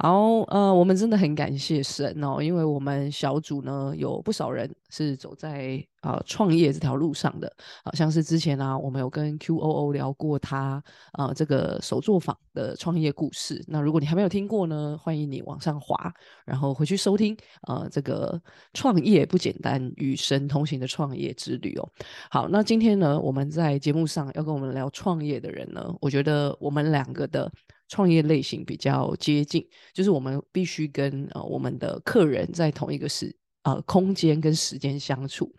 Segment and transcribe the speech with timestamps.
[0.00, 7.52] 好，呃，我们真的很感谢神哦，因为我们小组呢有不少人是走在啊创业这条路上的，
[7.84, 10.82] 好像是之前呢我们有跟 QOO 聊过他
[11.12, 13.64] 啊这个手作坊的创业故事。
[13.66, 16.12] 那如果你还没有听过呢，欢迎你往上滑，
[16.44, 17.36] 然后回去收听
[17.66, 18.40] 呃这个
[18.74, 21.88] 创业不简单与神同行的创业之旅哦。
[22.30, 27.50] 好，那今天呢我们在节目上要跟我们聊创业的人呢，我觉得我们两个的。
[27.90, 33.34] 创业类型比较接近，就是我们必须跟呃我们的客人在同一个时
[33.68, 35.52] 呃空间跟时间相处。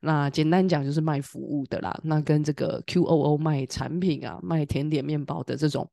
[0.00, 1.96] 那简单讲就是卖服务的啦。
[2.02, 5.88] 那跟这个 QOO 卖产品啊、卖甜点面包的这种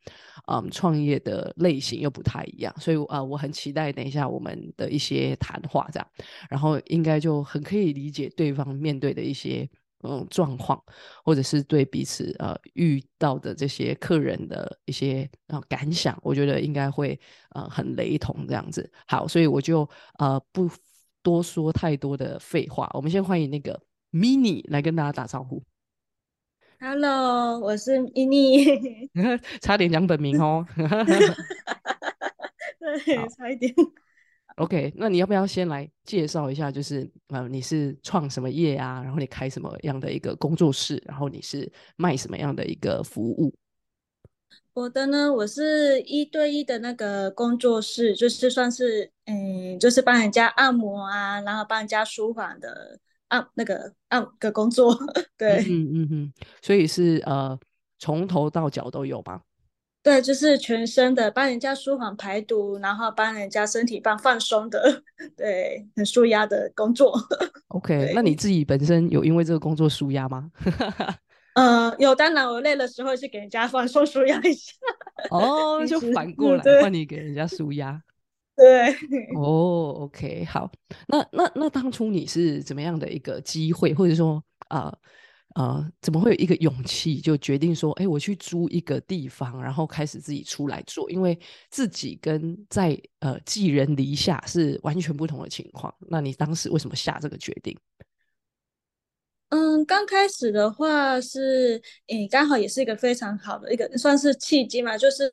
[0.47, 2.73] 嗯创业的类型又不太一样。
[2.79, 6.07] 所以啊，我很期待等一下我们的一些谈话这样，
[6.49, 9.69] 然后应该就很可以理解对方面对的一些。
[10.01, 10.81] 嗯，状况，
[11.25, 18.89] 或者是对彼此呃遇到的这些客人的一些啊感想，我觉得应该会呃很雷同这样子。
[19.07, 19.85] 好，所以我就
[20.17, 20.69] 呃不
[21.21, 23.81] 多说太多的废话，我们先欢迎那个
[24.11, 25.61] mini 来跟大家打招呼。
[26.79, 29.09] Hello，我是 mini，
[29.61, 30.65] 差点讲本名哦。
[32.79, 33.73] 对，差一点。
[34.55, 36.71] OK，那你要不要先来介绍一下？
[36.71, 39.01] 就是呃，你是创什么业啊？
[39.03, 41.01] 然后你开什么样的一个工作室？
[41.05, 43.53] 然后你是卖什么样的一个服务？
[44.73, 52.97] 我的呢，我是一对一的那个工作室，就是算是嗯，就是帮人家按摩啊，然后帮人家舒缓的
[53.27, 54.97] 按那个按个工作。
[55.37, 57.59] 对，嗯嗯嗯，所以是呃，
[57.97, 59.41] 从头到脚都有吧？
[60.01, 65.03] 对，就是全身的，帮人家舒缓排毒，然后帮人家身体放放松的，
[65.35, 67.13] 对，很舒压的工作。
[67.67, 70.49] OK，那你自己本身有因为这个工作舒压吗？
[71.59, 74.71] 嗯，有，当然我累的时候是给人家放松舒压一下。
[75.29, 78.01] 哦， 就反过来换你给人家舒压。
[78.55, 78.93] 对。
[79.35, 80.71] 哦，OK，好，
[81.07, 84.95] 那那那当初你是怎么样的一个机会，或者说啊？
[85.55, 91.09] 呃，怎么会有一个勇气就决定说，哎，我去租一个地方，然后开始自己出来做？
[91.09, 91.37] 因为
[91.71, 95.93] 自己跟在呃寄人篱下是完全不同的情况。
[96.07, 97.75] 那你当时为什么下这个决定？
[99.49, 105.31] 嗯，刚开始的话是，嗯，刚好也是一个非常好的一个算是契机嘛，就是，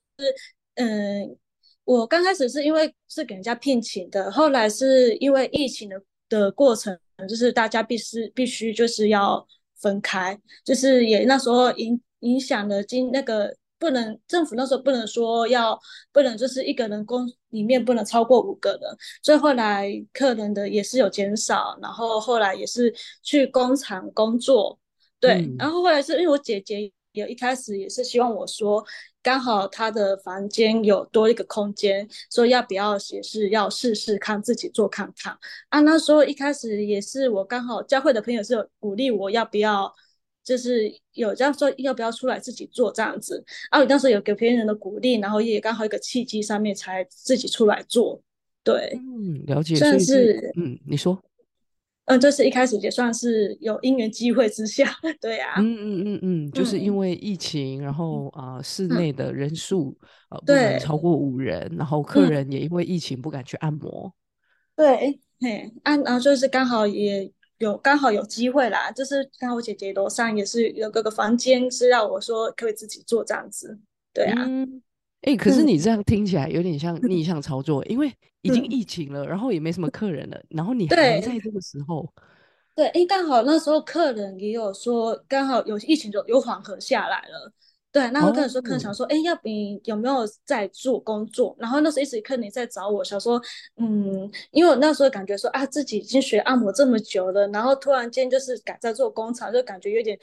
[0.75, 1.37] 嗯，
[1.84, 9.47] 我刚开始是因为是给人家聘请的，后来是因为疫情的的过程，就是大家必须必须就是要。
[9.78, 15.78] 分开就是也那时候影影响了经那个不能政府那时候不能说要
[16.12, 24.78] 不能就是一个人工里面不能超过五个人，所以后来客人的也是有减少，然后后来也是去工厂工作，
[25.20, 28.84] 对，然后后来是因为我姐姐也一开始也是希望我说。
[29.22, 35.36] 刚好她的房间有多一个空间，说要不要也是要试试看自己做看看
[35.69, 35.81] 啊。
[35.81, 39.92] 那时候一开始也是我刚好教会的朋友是有鼓励我要不要，
[40.46, 43.80] 就是有这样说要不要出来自己做这样子啊。
[43.80, 48.22] 我当时有给别人的鼓励，然后也刚好一个契机上面才自己出来做。
[48.62, 51.20] 对，嗯，了解，算是嗯，你说。
[52.06, 54.88] 嗯，就是一开始也算是有因缘机会之下，
[55.20, 55.54] 对呀。
[55.58, 59.96] 嗯嗯嗯嗯，就是因为疫情，然后啊，室内的人数
[60.30, 64.14] 呃不能超过五人，然后客人也因为疫情不敢去按摩。
[64.76, 73.78] 对，嘿，按然后就是刚好也有刚好有机会啦，就是刚好我姐姐楼上也是有各个房间是让我说可以自己做这样子，
[74.12, 74.46] 对啊。
[75.22, 78.12] 哎，可是你这样听起来有点像逆向操作，因为
[78.42, 82.08] 已经疫情了，然后也没什么客人了，然后你还在这个时候，
[82.76, 87.52] 对，哎，刚好那时候客人也有说，刚好有疫情就有缓和下来了，
[87.96, 89.48] 对，那客人说，可能想说，哎，要不
[89.84, 91.56] 有没有在做工作？
[91.58, 93.40] 然后那时候一直客人在找我，想说，
[93.76, 100.18] 嗯，因为我那时候感觉说啊，自己已经学按摩这么久了，然后突然间就是改在做工厂，就感觉有点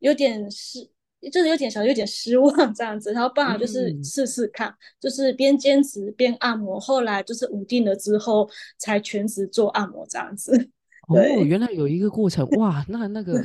[0.00, 0.90] 有点是。
[1.30, 10.68] 就是有点小，有点失望这样子，然后办法就是试试看，就是边兼职边按摩，后来就是稳定了之后才全职做按摩这样子。
[11.14, 12.84] 哦，原来有一个过程哇！
[12.88, 13.40] 那那个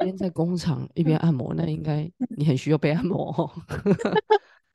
[0.00, 3.32] 一边在工厂一边按摩，那应该你很需要被按摩。
[3.36, 3.50] 哦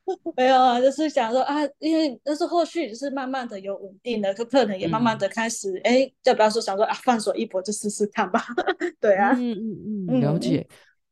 [0.36, 8.44] 没有啊，就是想说啊，因为但是后续就是慢慢的有稳定的，客客人也慢慢的开始哎，要不要说想说啊，放手一搏就试试看吧。
[9.00, 10.66] 对啊，嗯嗯嗯，了解。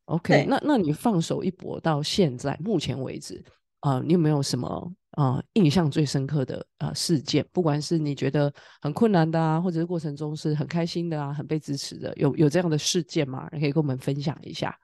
[0.05, 3.41] OK，那那你放手一搏到现在目前为止，
[3.79, 7.45] 啊，你有没有什么啊印象最深刻的啊事件？
[7.51, 13.49] 不管是你觉得很困难的啊，或者是过程中是很开心的啊，很被支持的，有有这样的事件吗？
[13.51, 14.77] 可以跟我们分享一下。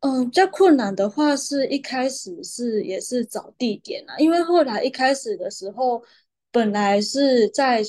[0.00, 6.02] 嗯，较困难的话是一开始是也是找地点啊，因为后来一开始的时候。
[6.52, 7.82] 本来是在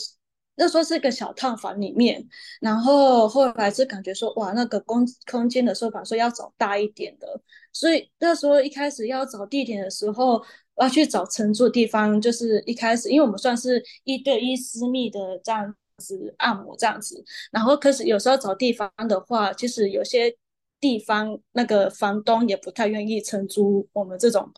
[0.57, 2.27] 那时候是一个小套房里面，
[2.59, 7.39] 然后后来是感觉说哇，那个空空间的说法，说要找大一点的，
[7.71, 10.43] 所以那时候一开始要找地点的时候，
[10.81, 20.35] 要去找承租地方，就是一开始因为我们算是一对一私密的这样子按摩这样子，然后可是有时候找地方的话，其实有些
[20.79, 24.51] 地方那个房东也不太愿意承租我们这种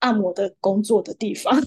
[0.00, 1.58] 按摩的工作的地方。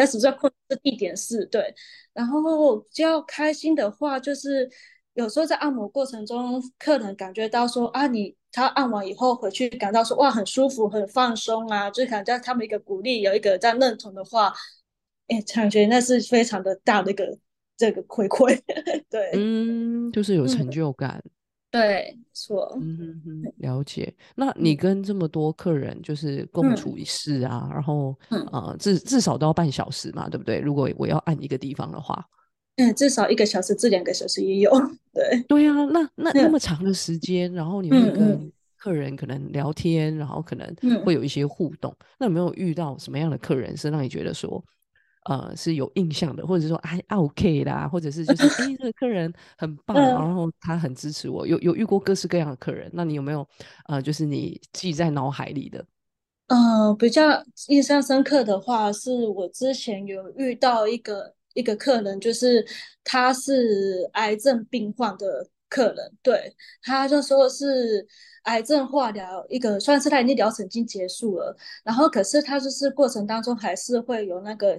[0.00, 1.74] 要始在控制地点是对，
[2.12, 4.68] 然后比较开心的话，就是
[5.14, 14.52] 有时候在按摩过程中，客人感觉到说啊，你他按完以后回去感到说哇很舒服很放松啊，就感觉他们一个鼓励，有一个在认同的话，
[15.28, 17.38] 哎，感觉那是非常的大的一个
[17.76, 18.58] 这个回馈，
[19.08, 21.22] 对，嗯，就是有成就感。
[21.78, 24.12] 对，错，嗯哼哼，了解。
[24.34, 30.58] 那你跟这么多客人就是共处一室啊，然后呃，至至少都要半小时嘛，对不对？
[30.58, 32.26] 如果我要按一个地方的话，
[32.76, 34.70] 嗯，至少一个小时至两个小时也有。
[35.12, 40.74] 对，对啊，那那那么长的时间，然后你们跟客人可能聊天，然后可能
[41.04, 41.94] 会有一些互动。
[42.18, 44.64] 那有没有遇到什么样的客人是让你觉得说？
[45.28, 53.44] 呃，是有印象的，或者是说哎，OK 啦，或者是就是哎， 这个客人很棒，然后他很支持我，有有遇过各式各样的客人，那你有没有
[53.88, 55.84] 呃，就是你记在脑海里的？
[56.46, 62.64] 呃，比较印象深刻的话，是我之前有遇到一个一个客人，就是
[63.02, 68.06] 他是癌症病患的客人，对，他就说是
[68.44, 74.78] 癌症化疗一个，算是他已经疗程已经结束了，然后可是他就是过程当中还是会有那个。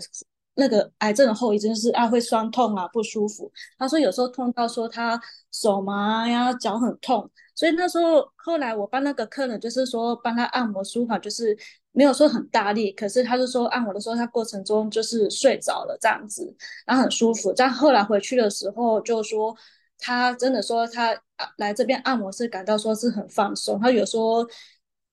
[0.58, 3.52] 那个癌症的后遗症是啊，会酸痛啊，不舒服。
[3.78, 5.20] 他说有时候痛到说他
[5.52, 7.30] 手麻呀，脚很痛。
[7.56, 11.56] 所以那时候后来我帮那个客人，就是说帮他按摩舒缓，就是
[11.92, 16.56] 没有说很大力，可是他就说按摩的时候，他过程中就是睡着了这样子，
[16.86, 17.54] 然后很舒服。
[17.56, 19.56] 但后来回去的时候就说
[20.00, 21.16] 他真的说他
[21.58, 23.80] 来这边按摩是感到说是很放松。
[23.80, 24.48] 他有说。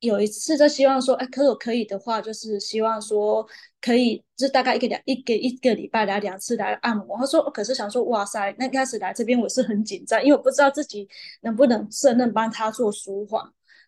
[0.05, 3.47] 有一次就希望说，哎，可我可以的话，就是希望说
[3.81, 7.17] 可以，就大概一个两一个一个礼拜来两次来按摩。
[7.19, 11.09] 他说，可是想说，哇塞，那开始来这边我是很紧张，因为我不知道自己
[11.43, 13.43] 能不能胜任帮他做舒缓。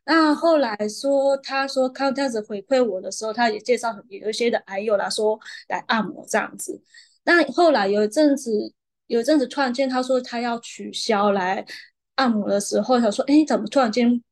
[0.04, 6.80] 那后来说，他说看这样子回馈我的时候，他也介绍有一些的癌友来说来按摩这样子。
[7.24, 8.72] 那后来有一阵子，
[9.08, 11.66] 有一阵子突然间他说他要取消来
[12.14, 14.22] 按摩的时候，想说，哎，怎么突然间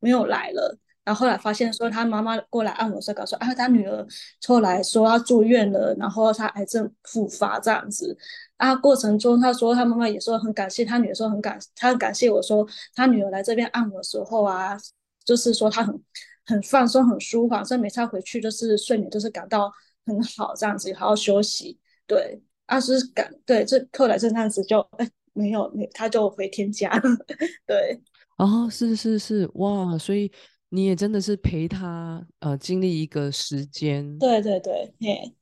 [0.00, 0.76] 没有来了？
[1.06, 4.04] 然后后来发现说，他妈妈过来按摩时候，告诉啊，他女儿
[4.44, 8.18] 后来说要住院了，然后他癌症复发这样子。
[8.56, 12.66] 啊，过程中他说他妈妈也说很感谢他女儿，说很感他很感谢我说
[12.96, 14.76] 他女儿来这边按摩的时候啊，
[15.24, 16.02] 就是说他很
[16.44, 19.72] 很放松很舒缓，所以每次回去就是睡眠都是感到
[20.06, 21.78] 很好这样子，好好休息。
[22.08, 27.02] 对，啊是感对，这后来这样子就哎没有没他就回天家了。
[27.64, 28.02] 对，
[28.38, 30.32] 哦，是是是，哇，所以。
[30.76, 35.34] 你也真的是陪他呃经历一个时间，对对对，嘿，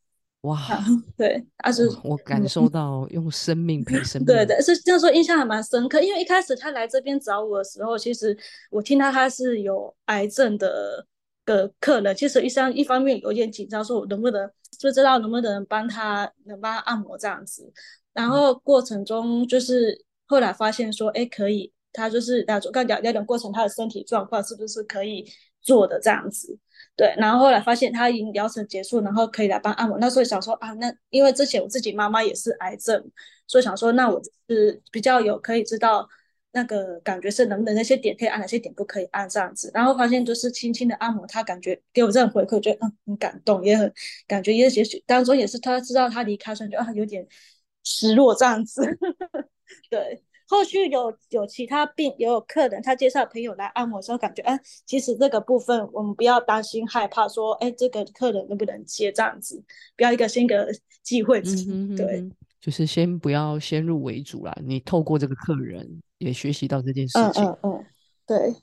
[0.42, 0.56] 哇，
[1.16, 6.00] 对，啊是，我感受到用生命陪生 命，对对，是这样说，印象还蛮深刻。
[6.00, 8.38] 因为一开始他来这边找我的时候，其实
[8.70, 11.04] 我听到他是有癌症的
[11.44, 14.48] 的客人，其实一生一方面有点紧张，说我能不能
[14.80, 17.72] 不知道能不能帮他能帮他按摩这样子。
[18.12, 21.73] 然后过程中就是后来发现说，哎，可以。
[21.94, 25.24] 他就是那种刚聊聊的过程，他的身体状况是不是可以
[25.62, 26.58] 做的这样子？
[26.96, 29.98] 对，然后后来发现他已经疗程结束，然后可以来帮按摩。
[29.98, 33.02] 那时候想说啊，那因为之前我自己妈妈也是癌症，
[33.46, 36.08] 所以想说那我是比较有可以知道
[36.52, 39.70] 那个感觉是能不能那些点可以按，哪些点不可以按这样子。
[39.74, 43.92] 然后发现就是轻轻的按摩，他感觉给我这种回馈，觉得嗯很感动，也很
[44.28, 47.26] 感觉也也许当中也是他知道他离开，所以就啊有点
[47.82, 48.82] 失落这样子。
[49.90, 50.22] 对。
[50.54, 54.56] 后续有有其他病，也有客人他介绍朋友来按摩的时候，感觉哎，
[54.86, 59.60] 其实这个部分我们不要担心害怕，说哎，这个客人能不能接这样子，
[59.96, 60.68] 不要一个先个
[61.02, 61.42] 机会，
[61.96, 62.30] 对，
[62.60, 64.56] 就是先不要先入为主啦。
[64.62, 67.84] 你透过这个客人也学习到这件事情，嗯嗯，
[68.24, 68.54] 对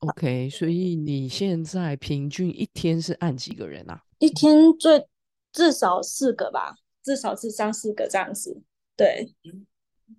[0.00, 4.02] ，OK，所以你现在平均一天是按几个人啊？
[4.18, 5.06] 一天最
[5.50, 8.60] 至少四个吧，至少是三四个这样子，
[8.94, 9.32] 对，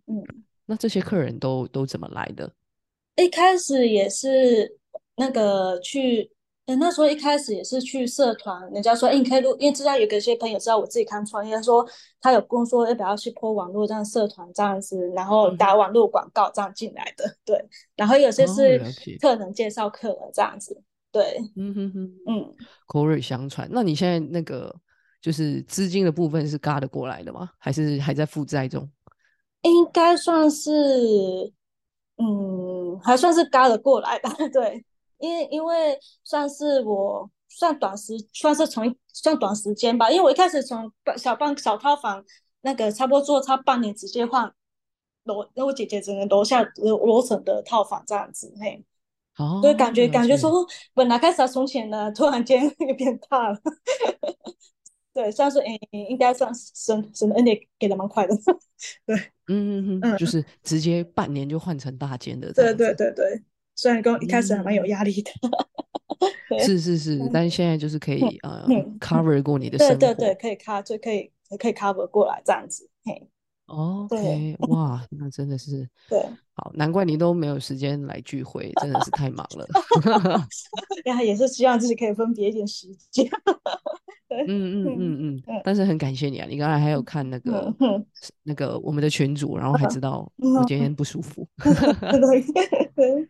[0.07, 0.23] 嗯。
[0.73, 2.51] 那这些客人都都怎么来的？
[3.15, 4.79] 一开始也是
[5.17, 6.31] 那个去，
[6.65, 11.87] 那时候一开始也是去社团，人家说，哎，你可以录，因为知道有个些朋友知道我自己看创业，说
[12.19, 17.63] 他有工作要不要去播网络这样社团这样子，然后打网络广告这样进来的，对。
[17.95, 18.81] 然后有些是
[19.21, 21.37] 客人介绍客人这样子，对。
[21.55, 22.51] 嗯哼哼，嗯，
[22.87, 23.69] 口耳相传。
[23.71, 24.75] 那你现在那个
[25.21, 27.51] 就是资金的部分是嘎得过来的吗？
[27.59, 28.89] 还是还在负债中？
[29.63, 31.51] 应该算是，
[32.17, 34.31] 嗯，还算是嘎得过来吧。
[34.53, 34.85] 对，
[35.17, 40.09] 因为因为算是我算短时，算是从算短时间吧。
[40.11, 42.23] 因为我一开始从小半小套房
[42.61, 44.53] 那个差不多做差半年，直接换
[45.23, 48.83] 楼，那我姐姐只能楼下楼楼层的套房这样子，嘿。
[49.37, 53.57] 哦，所以感觉感觉说，本来开始要存钱的，突然间 又变大了。
[55.13, 58.35] 对，算是诶，应该算是神神的恩典给的蛮快的。
[59.05, 59.15] 对，
[59.47, 62.95] 嗯嗯嗯，嗯就是直接半年就换成大间的这对。
[62.95, 63.43] 对对对，
[63.75, 65.31] 虽然刚一开始还蛮有嗯压力的。
[66.49, 69.95] 对是是是，但是现在就是可以呃嗯 cover 过你的生活。
[69.97, 72.89] 对对对，可以 cover 就可以可以 cover 过来这样子。
[73.03, 73.27] 嘿
[73.65, 76.19] ，OK，哇，那真的是 对，
[76.53, 79.67] 好，难怪你都没有时间来聚会，真的是太忙了。
[81.03, 83.29] 然后也是希望自己可以分别一点时间。
[84.45, 87.73] 对，嗯嗯嗯嗯嗯，但是很感谢你啊，你刚才还有看那个
[88.43, 91.47] 那个我们的群主，然后还知道嗯我今天不舒服。
[91.63, 92.41] 对
[92.95, 93.29] 对，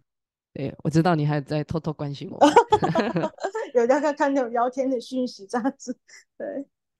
[0.53, 2.53] 对，我知道你还在偷偷关心我们。
[3.73, 5.97] 有在看看那种聊天的讯息这样子。
[6.37, 6.47] 对，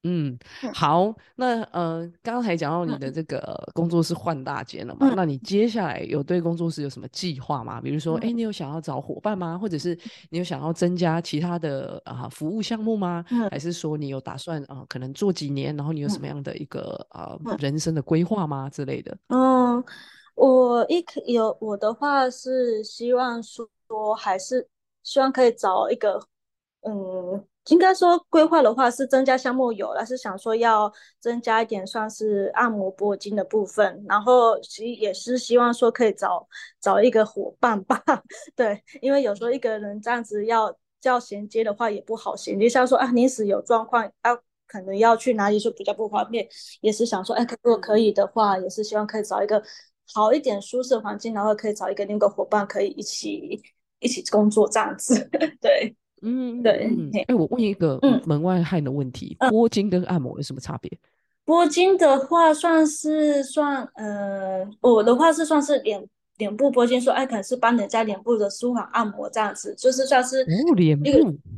[0.03, 5.07] 嗯，嗯好，那呃，刚才讲到你的这个工作室换大间了嘛？
[5.09, 7.79] 嗯那你接下来有对工作室有什么计划吗？
[7.81, 9.57] 比如说，哎、嗯你有想要找伙伴吗？
[9.57, 9.97] 或者是
[10.29, 13.23] 你有想要增加其他的啊、服务项目吗？
[13.31, 19.17] 嗯还是说你有打算啊、可能做几年，然后你有什么样的一个啊、嗯人生的规划吗之类的？
[19.29, 19.83] 嗯，
[20.35, 23.67] 我一有我的话是希望说
[24.15, 24.67] 还是
[25.03, 26.19] 希望可以找一个，
[26.81, 36.47] 嗯，应该说规划的话是增加项目有，了是想说要增加一点算是按摩铂金的部分，然后其也是希望说可以找
[36.81, 38.01] 找一个伙伴吧，
[38.55, 44.37] 对，因为有时候一个人这样子要要衔接的话也不好衔接，像说啊临时有状况啊。
[44.65, 46.47] 可能要去哪里就比较不方便，
[46.81, 49.61] 也是想说，哎，如果可以的话，也是希望可以找一个
[50.11, 53.61] 好一点、舒适环境，然后可以找一个另一个伙伴，可以一起
[53.99, 55.29] 一起工作这样子。
[55.61, 56.63] 对，嗯，嗯
[57.11, 60.91] 对哎、我问一个嗯门外汉的问题：拨筋跟按摩有什么差别？
[61.45, 66.01] 拨筋的话算是算，呃，我的话是算是脸
[66.37, 71.03] 脸部拨筋，说，哎，可能是帮人家脸部的舒缓按摩这样子，就是算是哦，脸部，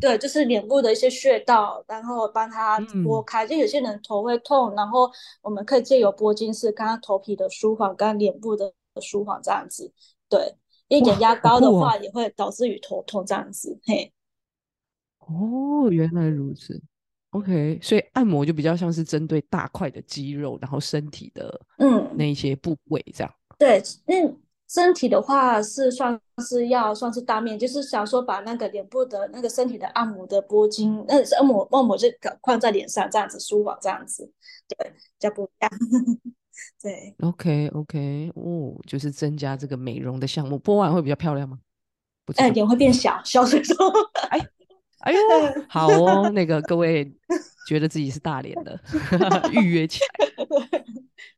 [0.02, 3.46] 对，就是脸部的一些穴道，然后帮他拨嗯开。
[3.48, 5.10] 就有些人头会痛，然后
[5.42, 9.92] 我们可以借由拨筋是刚刚头皮的舒缓，跟脸部的舒缓这样子。
[10.28, 10.56] 对，
[10.88, 13.80] 因为哇眼压高的话也会导致于头痛这样子。
[13.86, 14.12] 嘿，
[15.27, 16.82] 哦，原来如此。
[17.32, 23.34] OK，所以按摩就比较像是针对大块的肌肉，然后身体的嗯，那一些部位这样。
[23.58, 24.15] 对，那
[24.70, 26.17] 身体的话是算
[26.48, 34.32] 是要算是大面，就是想说把那个脸部的那个身体的按摩的拨筋，那是按摩按摩就搞放在脸上这样子舒缓这样子，
[34.67, 35.72] 对，比较不一样。
[36.82, 41.60] 对，OK OK，哦，就是增加这个美容的项目，播完会比较漂亮吗？
[42.38, 42.53] 哎，道。
[42.53, 43.75] 脸会变小，小水肿，
[44.32, 44.39] 哎
[45.14, 45.20] 呦，
[45.68, 47.12] 好哦，那个各位
[47.66, 48.80] 觉得自己是大连的，
[49.52, 50.26] 预约起来。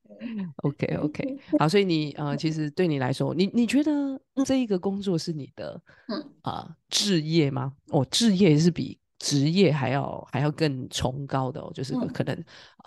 [0.63, 6.23] OK OK，好，所以你呃，其实对你来说，你你觉得这一个工作是你的嗯。
[6.41, 7.73] 啊、置业吗？
[7.91, 12.07] 哦，置业是比职业还要还要更崇高的哦，就是嗯。
[12.13, 12.33] 可能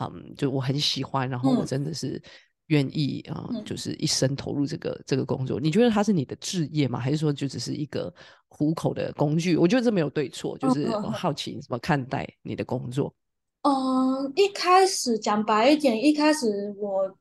[0.01, 1.67] 嗯，就我很喜欢，然后我嗯。
[1.67, 2.21] 真的是
[2.71, 5.61] 愿意啊、嗯就是一生投入这个这个工作。
[5.61, 6.99] 你觉得它是你的置业吗？
[6.99, 8.13] 还是说就只是一个
[8.49, 9.57] 糊口的工具？
[9.57, 13.13] 我觉得这没有对错，就是我好奇你怎么看待你的工作。
[13.63, 16.47] 嗯，一开始讲白一点，一开始
[16.79, 17.15] 我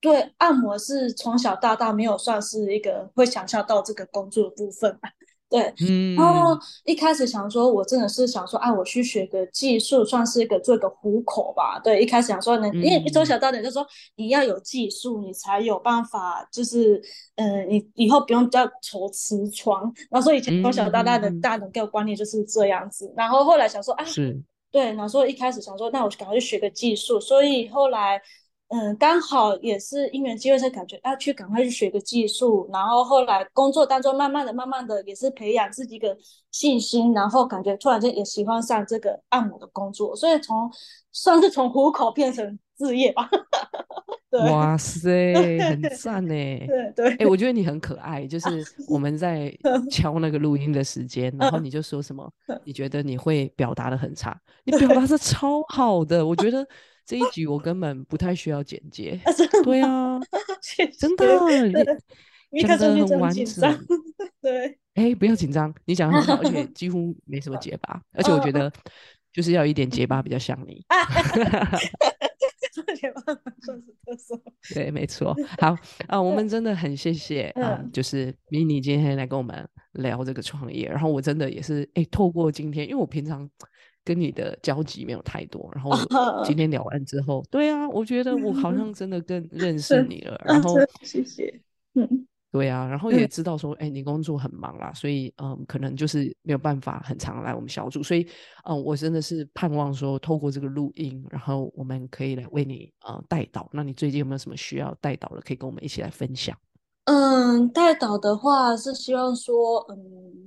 [0.00, 5.08] 对按摩是从小到大没有算是一个会想象到这个工作的部分吧。
[5.48, 11.78] 对，嗯，然后一开始想说，我真的是想说，啊，我去学个技术，算是一个做一个糊口吧。
[11.78, 13.86] 对，一开始想说能，因为嗯从小到大就说
[14.16, 17.00] 你要有技术，你才有办法，就是，
[17.36, 19.80] 嗯、你以后不用叫愁吃穿。
[20.10, 23.12] 然后所以以前从小到大的大人给我观念就是这样子。
[23.16, 28.20] 然后后来想说，啊，是对，然后说一开始想说，那我赶快去学个技术，所以后来，
[28.68, 36.16] 嗯，刚好也是因缘机会，才感觉要去赶快去学个技术，然后后来工作当中，慢慢的、慢慢的也是培养自己的
[36.50, 40.70] 信心，然后感觉突然间也喜欢上这个按摩的工作，所以从
[41.12, 43.30] 算是从糊口变成置业吧。
[44.28, 46.34] 对，哇塞，很赞呢。
[46.34, 48.48] 对对，哎、我觉得你很可爱，就是
[48.88, 49.56] 我们在
[49.88, 52.28] 敲那个录音的时间，然后你就说什么，
[52.64, 56.66] 你觉得你会表达的很差，你表达是超好的，我觉得
[57.06, 59.18] 这一集我根本不太需要剪接。
[59.24, 59.32] 啊
[59.62, 60.18] 对啊，
[60.98, 61.24] 真的，
[62.60, 63.86] 讲的很完整。，
[64.42, 68.70] 对，哎、 不要紧张，你讲的很好，而且 几乎没什么结巴，而且我觉得
[69.32, 70.84] 就是要一点结巴比较像你。
[72.96, 73.20] 结巴
[73.62, 74.40] 算是特色。
[74.74, 75.34] 对，没错。
[75.58, 75.76] 好
[76.08, 83.48] 啊，我们真的很谢谢啊，就是 mini 今天来跟我们聊这个创业，然后我真的也是哎，透过今天，因为我平常。
[84.06, 85.90] 跟你的交集没有太多，然后
[86.44, 90.40] 今天聊完之后，对啊，我觉得我好像真的更认识你了。
[90.44, 91.60] 然后谢谢，
[91.94, 92.08] 嗯，
[92.52, 98.24] 对啊，然后也知道说，哎，你工作很忙啦，所以嗯，可能就是没有办法很常来我们小组，所以
[98.62, 103.68] 嗯，我真的是盼望说，透过这个录音，然后我们可以来为你呃带导。
[103.72, 106.56] 那你最近有没有什么需要带导的，可以跟我们一起来分享？
[107.06, 110.45] 嗯，带导的话是希望说，嗯。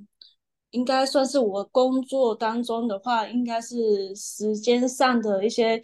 [0.71, 5.81] 应该算是我工作当中的话，应该是时间上的一些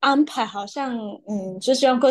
[0.00, 0.96] 安排，好像
[1.28, 2.10] 嗯，就希望会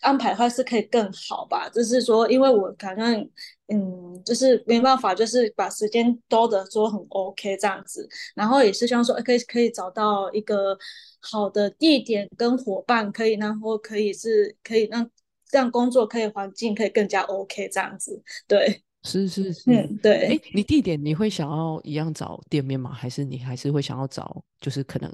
[0.00, 1.68] 安排的话是可以更好吧。
[1.68, 3.20] 就是说，因为我可能
[3.68, 8.08] 嗯，就是没办法，就是把时间多的说很 OK 这样子。
[8.34, 10.76] 然后也是希望说，可以可以找到一个
[11.20, 15.08] 好的地点跟伙伴，可以然后可以是可以让
[15.50, 18.82] 这样工作可以环境可以更加 OK 这样子，对。
[19.08, 22.92] 是是是，嗯对，哎，你地点你会想要一样找店面吗？
[22.92, 25.10] 还是你还是会想要找就是可能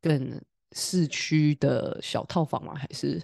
[0.00, 0.40] 更
[0.72, 2.74] 市区的小套房吗？
[2.74, 3.22] 还是？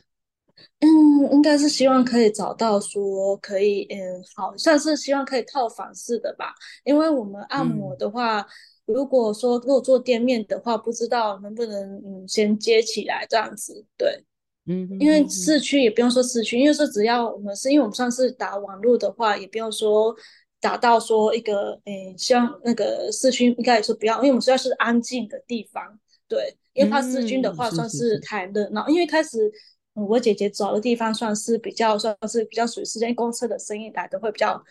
[0.80, 6.52] 嗯，应该是希望可以找到说可以，嗯，好，像是希望可以套房式的吧。
[6.84, 8.46] 因为我们按摩的话，
[8.84, 14.24] 如果说如果做店面的话，不知道能不能嗯先接起来这样子，对。
[14.66, 20.14] 嗯，因为市区也不用说市区，因为说只要我们是因为我们算是打网络的话，也不用说
[20.60, 25.98] 打到说一个诶，像那个市区应该也是不要，因为我们主要是安静的地方，
[26.28, 28.86] 对，因为怕市区的话算是太热闹。
[28.88, 29.50] 因为开始
[29.94, 34.62] 我姐姐找的地方算是比较算是比较属于时间公车的声音来的会比较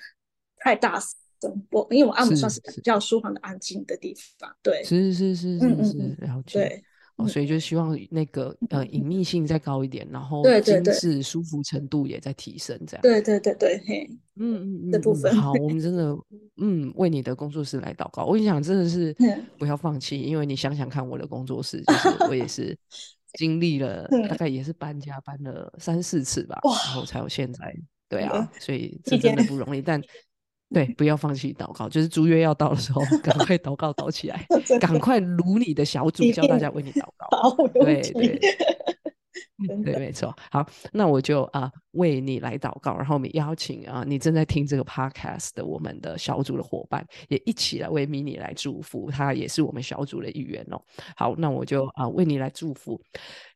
[0.60, 6.60] 太大声，我因为我按摩算是比较舒缓的安静的地方，对，是是是是是，了解。
[6.60, 6.84] 对。
[7.27, 13.01] 所以就希望那个呃隐秘性再高一点，然后精致舒服程度也在提升，这样。
[13.01, 16.15] 对对对对，嘿，嗯嗯嗯，这部分好，我们真的
[16.57, 18.25] 嗯为你的工作室来祷告。
[18.25, 19.15] 我跟你讲，真的是
[19.57, 22.77] 不要放弃，因为你想想看，我的工作室就是我也是
[23.37, 27.75] 经历了大概也是搬家搬了三四次吧，然后才有现在。
[28.07, 30.01] 对啊，所以这真的不容易，但。
[30.74, 34.46] 对，不要放弃祷告，就是租约要到的时候，赶快祷告祷起来，
[34.79, 37.55] 赶快撸你的小组，叫大家为你祷告。
[37.84, 38.40] 对对。
[39.83, 40.35] 对，没错。
[40.51, 50.81] 好，那我就啊为你来祷告，然后我们邀请啊你正在听这个 podcast 的我们的小组的伙伴，也一起来为 mini 来祝福，他也是我们小组的一员哦。
[51.15, 53.00] 好，那我就啊为你来祝福，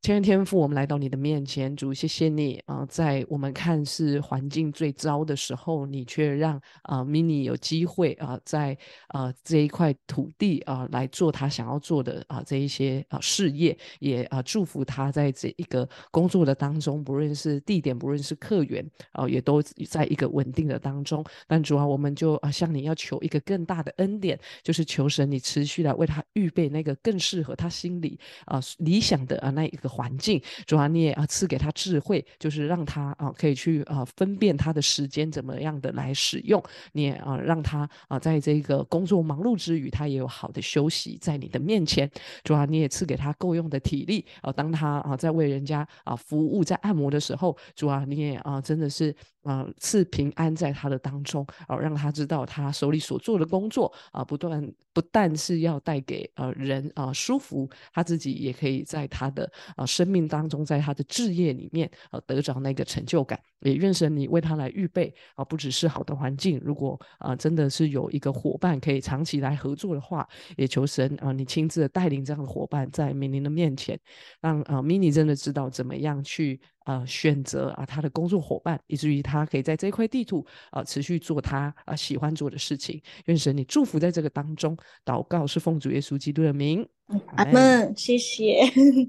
[0.01, 15.87] 天天父，我们来到你的面前，主谢谢你啊，在我们看似环境最糟的时候，你却让啊 mini 有机会啊在啊这一块土地啊来做他想要做的啊这一些啊事业，也啊祝福他在这一个。
[16.11, 21.23] 工作的当中，不论是地点，不论是客源，啊，也都在一个稳定的当中。
[21.47, 30.41] 但主要我们就啊，向你要求一个更大的恩典，就是求神你持续来为他预备那个更适合他心里啊理想的啊那一个环境。
[30.65, 36.61] 主要你也啊赐给他智慧，就是让他啊可以去啊分辨他的时间怎么样的来使用。
[36.93, 42.09] 你也啊让他啊在这个工作忙碌之余，他也有好的休息在你的面前。
[42.43, 45.82] 主要你也赐给他够用的体力啊，当他啊在为人家。
[46.03, 63.39] 啊，服务在按摩的时候，主啊，你也啊，真的是啊，赐平安在他的当中，啊，让他知道他手里所做的工作啊，不断不但是要带给呃人啊舒服，他自己也可以在他的啊生命当中，在他的置业里面啊得着那个成就感。
[63.61, 70.27] 也愿神你为他来预备啊，不只是好的环境，如果啊真的是有一个伙伴可以长期来合作的话，
[70.57, 73.99] 也求神啊，你亲自带领这样的伙伴在明灵的面前，
[74.41, 75.63] 让啊 mini 真的知道。
[75.73, 83.01] 怎么样去啊选择啊他的工作伙伴，以至于他可以在这块地图啊持续做他啊喜欢做的事情。
[83.25, 86.87] 愿神你祝福在这个当中，祷告是奉主耶稣基督的名。
[87.35, 88.61] 阿门，谢谢。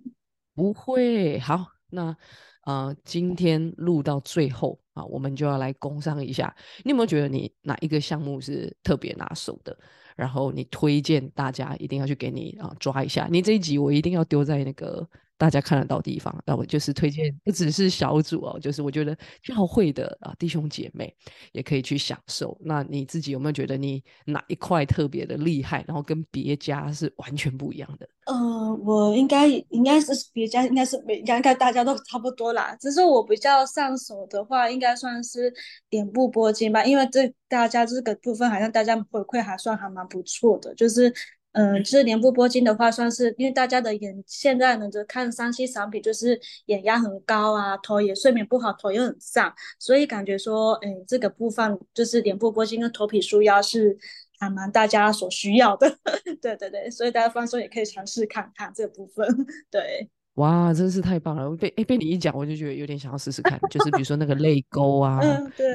[0.54, 2.16] 不会，好，那
[2.64, 6.54] 呃今天录到最后啊，我们就要来工商一下。
[6.84, 9.76] 你有没有觉得你哪一个项目是特别拿手的？
[10.16, 13.26] 然后你推荐大家一定要去给你啊抓一下。
[13.30, 15.08] 你这一集我一定要丢在那个。
[15.44, 21.14] 大家看得到地方，那我就是推荐，不只是小组哦，就是我觉得教会的啊弟兄姐妹
[21.52, 22.56] 也可以去享受。
[22.62, 28.08] 那你自己有没有觉得你哪一块特别的厉害，然后跟别家是完全不一样的？
[28.24, 32.74] 呃，我应该应该是别家应该是每应该大家都 差不多啦。
[32.80, 35.52] 只是我比较上手的话，应该算是
[35.90, 41.12] 点部拨筋吧，因为这大家这个部分好像大家回馈还算还蛮不错的，就是。
[41.54, 53.96] 嗯，就是脸部拨筋的话，算是因为大家的眼现在呢，就看三 C 产品，就是眼压很高啊，头也睡眠不好，头又很胀，所以感觉说，嗯，这个部分就是脸部拨筋跟头皮舒压是
[54.40, 55.96] 还蛮大家所需要的。
[56.42, 59.24] 对对对，所以大家放松也可以尝试看看这部分。
[59.70, 61.48] 对，哇，真是太棒了！
[61.56, 65.20] 被哎被你一讲，我就觉得有点想要试试看，就是比如说那个泪沟啊、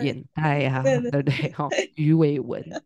[0.04, 1.52] 眼袋啊，对不对？
[1.54, 2.62] 哈，鱼尾纹。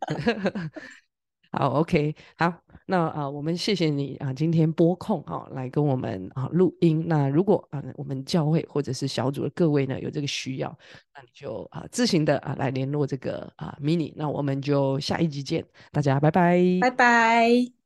[1.53, 2.51] 好，OK，好，
[2.87, 7.05] 那啊，我们谢谢你啊，今天播控啊，来跟我们啊录音。
[7.07, 10.75] 那如果啊，我们教会或者是小组的各位呢有这个需要，
[11.13, 14.11] 那你就啊自行的啊来联络这个啊 mini。
[14.15, 17.82] 那我们就下一集见，大家拜拜，拜拜。